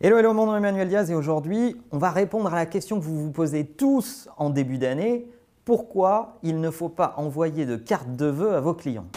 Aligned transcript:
Hello, 0.00 0.16
hello, 0.16 0.32
mon 0.32 0.46
nom 0.46 0.54
est 0.54 0.58
Emmanuel 0.58 0.88
Diaz 0.88 1.10
et 1.10 1.14
aujourd'hui, 1.16 1.74
on 1.90 1.98
va 1.98 2.12
répondre 2.12 2.54
à 2.54 2.54
la 2.54 2.66
question 2.66 3.00
que 3.00 3.04
vous 3.04 3.20
vous 3.20 3.32
posez 3.32 3.66
tous 3.66 4.28
en 4.36 4.48
début 4.48 4.78
d'année. 4.78 5.26
Pourquoi 5.64 6.38
il 6.44 6.60
ne 6.60 6.70
faut 6.70 6.88
pas 6.88 7.14
envoyer 7.16 7.66
de 7.66 7.74
carte 7.74 8.14
de 8.14 8.26
vœux 8.26 8.54
à 8.54 8.60
vos 8.60 8.74
clients? 8.74 9.08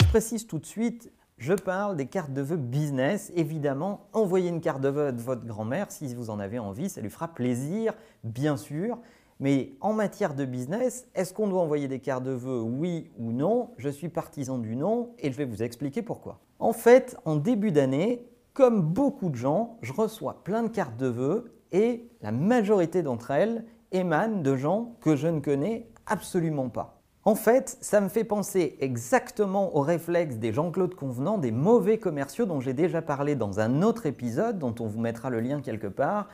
Je 0.00 0.08
précise 0.08 0.46
tout 0.46 0.58
de 0.58 0.64
suite, 0.64 1.12
je 1.36 1.52
parle 1.52 1.96
des 1.96 2.06
cartes 2.06 2.32
de 2.32 2.40
vœux 2.40 2.56
business. 2.56 3.30
Évidemment, 3.36 4.06
envoyez 4.14 4.48
une 4.48 4.62
carte 4.62 4.80
de 4.80 4.88
vœux 4.88 5.08
à 5.08 5.12
votre 5.12 5.44
grand-mère 5.44 5.92
si 5.92 6.14
vous 6.14 6.30
en 6.30 6.40
avez 6.40 6.58
envie, 6.58 6.88
ça 6.88 7.02
lui 7.02 7.10
fera 7.10 7.28
plaisir, 7.28 7.92
bien 8.24 8.56
sûr. 8.56 8.98
Mais 9.38 9.74
en 9.82 9.92
matière 9.92 10.32
de 10.32 10.46
business, 10.46 11.06
est-ce 11.14 11.34
qu'on 11.34 11.48
doit 11.48 11.60
envoyer 11.60 11.88
des 11.88 11.98
cartes 11.98 12.24
de 12.24 12.30
vœux, 12.30 12.62
oui 12.62 13.10
ou 13.18 13.32
non? 13.32 13.72
Je 13.76 13.90
suis 13.90 14.08
partisan 14.08 14.56
du 14.56 14.76
non 14.76 15.10
et 15.18 15.30
je 15.30 15.36
vais 15.36 15.44
vous 15.44 15.62
expliquer 15.62 16.00
pourquoi. 16.00 16.38
En 16.62 16.72
fait, 16.72 17.16
en 17.24 17.34
début 17.34 17.72
d'année, 17.72 18.24
comme 18.54 18.82
beaucoup 18.82 19.30
de 19.30 19.34
gens, 19.34 19.78
je 19.82 19.92
reçois 19.92 20.44
plein 20.44 20.62
de 20.62 20.68
cartes 20.68 20.96
de 20.96 21.08
vœux 21.08 21.56
et 21.72 22.08
la 22.20 22.30
majorité 22.30 23.02
d'entre 23.02 23.32
elles 23.32 23.64
émanent 23.90 24.42
de 24.42 24.54
gens 24.54 24.94
que 25.00 25.16
je 25.16 25.26
ne 25.26 25.40
connais 25.40 25.88
absolument 26.06 26.68
pas. 26.68 27.02
En 27.24 27.34
fait, 27.34 27.76
ça 27.80 28.00
me 28.00 28.08
fait 28.08 28.22
penser 28.22 28.76
exactement 28.78 29.76
au 29.76 29.80
réflexe 29.80 30.36
des 30.36 30.52
Jean-Claude 30.52 30.94
Convenant, 30.94 31.36
des 31.36 31.50
mauvais 31.50 31.98
commerciaux 31.98 32.46
dont 32.46 32.60
j'ai 32.60 32.74
déjà 32.74 33.02
parlé 33.02 33.34
dans 33.34 33.58
un 33.58 33.82
autre 33.82 34.06
épisode, 34.06 34.60
dont 34.60 34.74
on 34.78 34.86
vous 34.86 35.00
mettra 35.00 35.30
le 35.30 35.40
lien 35.40 35.62
quelque 35.62 35.88
part, 35.88 36.28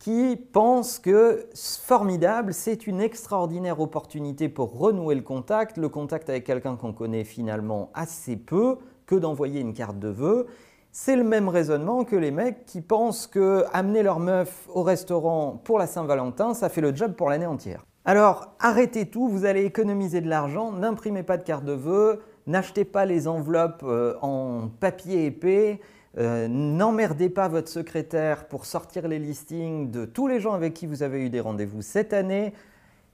qui 0.00 0.36
pensent 0.36 0.98
que 0.98 1.48
formidable, 1.54 2.52
c'est 2.52 2.88
une 2.88 3.00
extraordinaire 3.00 3.78
opportunité 3.78 4.48
pour 4.48 4.76
renouer 4.76 5.14
le 5.14 5.22
contact, 5.22 5.76
le 5.76 5.88
contact 5.88 6.28
avec 6.28 6.42
quelqu'un 6.42 6.74
qu'on 6.74 6.92
connaît 6.92 7.22
finalement 7.22 7.90
assez 7.94 8.36
peu, 8.36 8.78
que 9.06 9.14
d'envoyer 9.14 9.60
une 9.60 9.74
carte 9.74 9.98
de 9.98 10.08
vœux. 10.08 10.46
C'est 10.92 11.16
le 11.16 11.24
même 11.24 11.48
raisonnement 11.48 12.04
que 12.04 12.14
les 12.14 12.30
mecs 12.30 12.64
qui 12.66 12.80
pensent 12.80 13.26
que 13.26 13.64
amener 13.72 14.02
leur 14.02 14.20
meuf 14.20 14.68
au 14.72 14.82
restaurant 14.82 15.60
pour 15.64 15.78
la 15.78 15.86
Saint-Valentin, 15.86 16.54
ça 16.54 16.68
fait 16.68 16.80
le 16.80 16.94
job 16.94 17.14
pour 17.14 17.30
l'année 17.30 17.46
entière. 17.46 17.84
Alors 18.04 18.54
arrêtez 18.60 19.06
tout, 19.06 19.28
vous 19.28 19.44
allez 19.44 19.64
économiser 19.64 20.20
de 20.20 20.28
l'argent, 20.28 20.72
n'imprimez 20.72 21.22
pas 21.22 21.36
de 21.36 21.42
carte 21.42 21.64
de 21.64 21.72
vœux, 21.72 22.20
n'achetez 22.46 22.84
pas 22.84 23.06
les 23.06 23.26
enveloppes 23.26 23.82
euh, 23.82 24.14
en 24.20 24.68
papier 24.68 25.24
épais, 25.26 25.80
euh, 26.18 26.46
n'emmerdez 26.48 27.28
pas 27.28 27.48
votre 27.48 27.68
secrétaire 27.68 28.46
pour 28.46 28.66
sortir 28.66 29.08
les 29.08 29.18
listings 29.18 29.90
de 29.90 30.04
tous 30.04 30.28
les 30.28 30.38
gens 30.38 30.52
avec 30.52 30.74
qui 30.74 30.86
vous 30.86 31.02
avez 31.02 31.24
eu 31.24 31.30
des 31.30 31.40
rendez-vous 31.40 31.82
cette 31.82 32.12
année. 32.12 32.52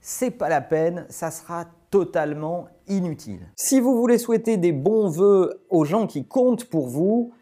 C'est 0.03 0.31
pas 0.31 0.49
la 0.49 0.61
peine, 0.61 1.05
ça 1.09 1.29
sera 1.29 1.65
totalement 1.91 2.67
inutile. 2.87 3.41
Si 3.55 3.79
vous 3.79 3.95
voulez 3.95 4.17
souhaiter 4.17 4.57
des 4.57 4.71
bons 4.71 5.09
vœux 5.09 5.61
aux 5.69 5.85
gens 5.85 6.07
qui 6.07 6.25
comptent 6.25 6.65
pour 6.65 6.87
vous, 6.87 7.33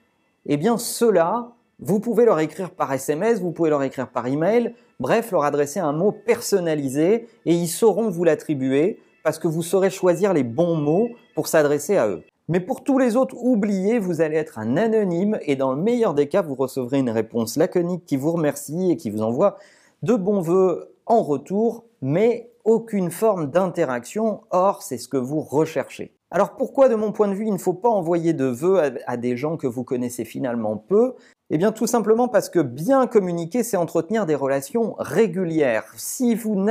eh 0.46 0.58
bien 0.58 0.78
ceux-là, 0.78 1.54
vous 1.80 2.02
pouvez 2.02 2.26
leur 2.26 2.38
écrire 2.42 2.72
par 2.72 2.92
SMS, 2.92 3.40
vous 3.40 3.52
pouvez 3.52 3.70
leur 3.70 3.82
écrire 3.82 4.10
par 4.10 4.28
email, 4.28 4.76
bref, 5.00 5.32
leur 5.32 5.46
adresser 5.46 5.80
un 5.80 5.94
mot 5.94 6.12
personnalisé 6.12 7.30
et 7.46 7.54
ils 7.54 7.70
sauront 7.70 8.10
vous 8.10 8.26
l'attribuer 8.26 9.00
parce 9.24 9.40
que 9.40 9.48
vous 9.48 9.64
saurez 9.64 9.90
choisir 9.90 10.34
les 10.34 10.44
bons 10.44 10.76
mots 10.76 11.08
pour 11.36 11.48
s'adresser 11.48 11.96
à 11.96 12.10
eux. 12.10 12.24
Mais 12.50 12.60
pour 12.60 12.84
tous 12.84 12.98
les 12.98 13.16
autres, 13.16 13.36
oubliez, 13.38 14.00
vous 14.00 14.20
allez 14.20 14.36
être 14.36 14.60
un 14.60 14.76
anonyme 14.76 15.40
et 15.44 15.56
dans 15.56 15.72
le 15.72 15.82
meilleur 15.82 16.14
des 16.14 16.28
cas, 16.28 16.42
vous 16.42 16.56
recevrez 16.56 17.00
une 17.00 17.10
réponse 17.10 17.56
laconique 17.56 18.06
qui 18.06 18.18
vous 18.18 18.34
remercie 18.34 18.92
et 18.92 18.98
qui 18.98 19.12
vous 19.12 19.22
envoie 19.22 19.58
de 20.04 20.16
bons 20.16 20.42
voeux 20.42 20.94
en 21.10 21.22
retour, 21.24 21.86
mais 22.02 22.54
aucune 22.64 23.12
forme 23.12 23.52
d'interaction. 23.52 24.42
Or, 24.52 24.82
c'est 24.82 24.98
ce 24.98 25.10
que 25.10 25.18
vous 25.18 25.42
recherchez. 25.42 26.16
Alors 26.32 26.56
pourquoi, 26.56 26.88
de 26.90 26.96
mon 26.96 27.12
point 27.12 27.28
de 27.28 27.34
vue, 27.34 27.48
il 27.48 27.54
ne 27.54 27.58
faut 27.58 27.74
pas 27.74 27.90
envoyer 27.90 28.34
de 28.34 28.46
vœux 28.46 28.80
à, 29.06 29.18
des 29.18 29.36
gens 29.36 29.58
que 29.58 29.68
vous 29.68 29.84
connaissez 29.84 30.26
finalement 30.26 30.78
peu? 30.78 31.16
Eh 31.52 31.58
bien 31.58 31.72
tout 31.72 31.88
simplement 31.88 32.28
parce 32.28 32.48
que 32.48 32.60
bien 32.60 33.08
communiquer, 33.08 33.64
c'est 33.64 33.76
entretenir 33.76 34.28
des 34.28 34.36
relations 34.36 34.96
régulières. 35.00 35.86
Si 35.98 36.36
vous, 36.36 36.64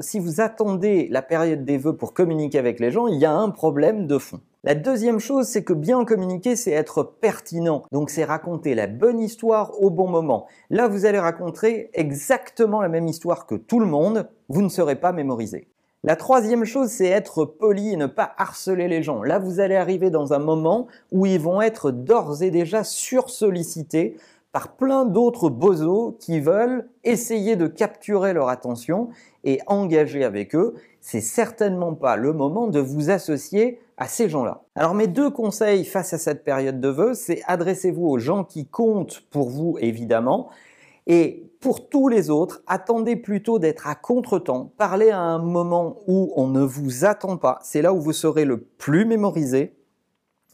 si 0.00 0.18
vous 0.18 0.42
attendez 0.42 1.08
la 1.10 1.22
période 1.22 1.64
des 1.64 1.78
vœux 1.78 1.96
pour 1.96 2.12
communiquer 2.12 2.58
avec 2.58 2.78
les 2.78 2.90
gens, 2.90 3.06
il 3.06 3.18
y 3.18 3.24
a 3.24 3.32
un 3.32 3.48
problème 3.48 4.06
de 4.06 4.18
fond. 4.18 4.40
La 4.62 4.74
deuxième 4.74 5.20
chose, 5.20 5.46
c'est 5.46 5.64
que 5.64 5.72
bien 5.72 6.04
communiquer, 6.04 6.54
c'est 6.54 6.72
être 6.72 7.02
pertinent. 7.02 7.84
Donc 7.92 8.10
c'est 8.10 8.24
raconter 8.24 8.74
la 8.74 8.88
bonne 8.88 9.20
histoire 9.20 9.80
au 9.80 9.88
bon 9.88 10.08
moment. 10.08 10.46
Là, 10.68 10.86
vous 10.86 11.06
allez 11.06 11.18
raconter 11.18 11.88
exactement 11.94 12.82
la 12.82 12.88
même 12.88 13.06
histoire 13.06 13.46
que 13.46 13.54
tout 13.54 13.80
le 13.80 13.86
monde, 13.86 14.28
vous 14.50 14.60
ne 14.60 14.68
serez 14.68 14.96
pas 14.96 15.12
mémorisé. 15.12 15.68
La 16.04 16.14
troisième 16.14 16.64
chose, 16.64 16.90
c'est 16.90 17.06
être 17.06 17.44
poli 17.44 17.92
et 17.92 17.96
ne 17.96 18.06
pas 18.06 18.32
harceler 18.36 18.86
les 18.86 19.02
gens. 19.02 19.22
Là, 19.22 19.38
vous 19.38 19.60
allez 19.60 19.76
arriver 19.76 20.10
dans 20.10 20.32
un 20.32 20.38
moment 20.38 20.86
où 21.10 21.26
ils 21.26 21.40
vont 21.40 21.60
être 21.60 21.90
d'ores 21.90 22.42
et 22.42 22.50
déjà 22.50 22.84
sursollicités 22.84 24.16
par 24.52 24.76
plein 24.76 25.04
d'autres 25.04 25.50
bozos 25.50 26.16
qui 26.18 26.40
veulent 26.40 26.88
essayer 27.04 27.56
de 27.56 27.66
capturer 27.66 28.32
leur 28.32 28.48
attention 28.48 29.08
et 29.44 29.60
engager 29.66 30.24
avec 30.24 30.54
eux. 30.54 30.74
C'est 31.00 31.20
certainement 31.20 31.94
pas 31.94 32.16
le 32.16 32.32
moment 32.32 32.66
de 32.66 32.80
vous 32.80 33.10
associer 33.10 33.80
à 33.98 34.08
ces 34.08 34.28
gens-là. 34.28 34.62
Alors 34.74 34.94
mes 34.94 35.08
deux 35.08 35.30
conseils 35.30 35.84
face 35.84 36.12
à 36.12 36.18
cette 36.18 36.44
période 36.44 36.80
de 36.80 36.88
vœux, 36.88 37.14
c'est 37.14 37.42
adressez-vous 37.46 38.06
aux 38.06 38.18
gens 38.18 38.44
qui 38.44 38.66
comptent 38.66 39.24
pour 39.30 39.50
vous 39.50 39.76
évidemment, 39.80 40.48
et 41.06 41.50
pour 41.60 41.88
tous 41.88 42.08
les 42.08 42.30
autres, 42.30 42.62
attendez 42.66 43.16
plutôt 43.16 43.58
d'être 43.58 43.86
à 43.86 43.94
contre-temps, 43.94 44.72
parlez 44.76 45.10
à 45.10 45.20
un 45.20 45.38
moment 45.38 46.00
où 46.06 46.32
on 46.36 46.48
ne 46.48 46.62
vous 46.62 47.04
attend 47.04 47.36
pas, 47.36 47.58
c'est 47.62 47.82
là 47.82 47.92
où 47.92 48.00
vous 48.00 48.12
serez 48.12 48.44
le 48.44 48.58
plus 48.58 49.04
mémorisé 49.04 49.74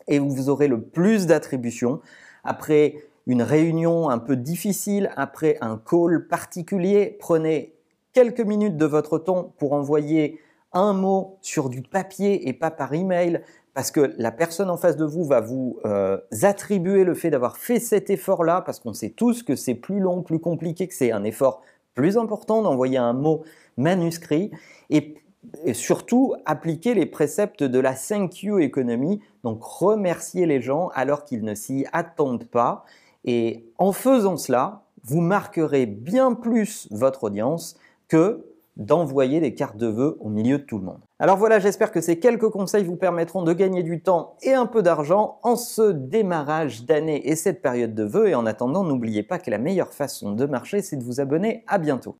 et 0.08 0.20
où 0.20 0.30
vous 0.30 0.48
aurez 0.48 0.68
le 0.68 0.80
plus 0.80 1.26
d'attributions. 1.26 2.00
Après 2.44 2.96
une 3.26 3.42
réunion 3.42 4.10
un 4.10 4.18
peu 4.18 4.36
difficile, 4.36 5.10
après 5.16 5.58
un 5.60 5.78
call 5.78 6.26
particulier, 6.28 7.16
prenez 7.20 7.74
quelques 8.12 8.40
minutes 8.40 8.76
de 8.76 8.86
votre 8.86 9.18
temps 9.18 9.54
pour 9.58 9.72
envoyer 9.72 10.40
un 10.72 10.92
mot 10.92 11.38
sur 11.40 11.68
du 11.68 11.82
papier 11.82 12.48
et 12.48 12.52
pas 12.52 12.70
par 12.70 12.94
email, 12.94 13.42
parce 13.74 13.90
que 13.90 14.14
la 14.18 14.30
personne 14.30 14.68
en 14.68 14.76
face 14.76 14.96
de 14.96 15.04
vous 15.04 15.24
va 15.24 15.40
vous 15.40 15.78
euh, 15.86 16.18
attribuer 16.42 17.04
le 17.04 17.14
fait 17.14 17.30
d'avoir 17.30 17.56
fait 17.56 17.80
cet 17.80 18.10
effort-là, 18.10 18.60
parce 18.60 18.80
qu'on 18.80 18.92
sait 18.92 19.10
tous 19.10 19.42
que 19.42 19.56
c'est 19.56 19.74
plus 19.74 20.00
long, 20.00 20.22
plus 20.22 20.38
compliqué, 20.38 20.88
que 20.88 20.94
c'est 20.94 21.12
un 21.12 21.24
effort 21.24 21.62
plus 21.94 22.18
important 22.18 22.62
d'envoyer 22.62 22.98
un 22.98 23.12
mot 23.12 23.44
manuscrit, 23.76 24.50
et, 24.90 25.16
surtout 25.72 26.34
appliquer 26.44 26.94
les 26.94 27.04
préceptes 27.04 27.64
de 27.64 27.80
la 27.80 27.94
5Q 27.94 28.62
économie, 28.62 29.20
donc 29.42 29.60
remercier 29.64 30.46
les 30.46 30.60
gens 30.60 30.88
alors 30.94 31.24
qu'ils 31.24 31.42
ne 31.42 31.56
s'y 31.56 31.84
attendent 31.92 32.44
pas, 32.44 32.84
et 33.24 33.66
en 33.76 33.90
faisant 33.90 34.36
cela, 34.36 34.84
vous 35.02 35.20
marquerez 35.20 35.86
bien 35.86 36.34
plus 36.34 36.86
votre 36.92 37.24
audience 37.24 37.76
que 38.06 38.44
d'envoyer 38.76 39.40
des 39.40 39.54
cartes 39.54 39.76
de 39.76 39.86
vœux 39.86 40.16
au 40.20 40.28
milieu 40.28 40.58
de 40.58 40.64
tout 40.64 40.78
le 40.78 40.84
monde. 40.84 41.00
Alors 41.18 41.36
voilà, 41.36 41.58
j'espère 41.58 41.92
que 41.92 42.00
ces 42.00 42.18
quelques 42.18 42.48
conseils 42.48 42.84
vous 42.84 42.96
permettront 42.96 43.42
de 43.42 43.52
gagner 43.52 43.82
du 43.82 44.02
temps 44.02 44.36
et 44.42 44.54
un 44.54 44.66
peu 44.66 44.82
d'argent 44.82 45.38
en 45.42 45.56
ce 45.56 45.92
démarrage 45.92 46.84
d'année 46.84 47.28
et 47.28 47.36
cette 47.36 47.62
période 47.62 47.94
de 47.94 48.04
vœux. 48.04 48.28
Et 48.28 48.34
en 48.34 48.46
attendant, 48.46 48.84
n'oubliez 48.84 49.22
pas 49.22 49.38
que 49.38 49.50
la 49.50 49.58
meilleure 49.58 49.92
façon 49.92 50.32
de 50.32 50.46
marcher, 50.46 50.82
c'est 50.82 50.96
de 50.96 51.04
vous 51.04 51.20
abonner. 51.20 51.64
À 51.66 51.78
bientôt. 51.78 52.16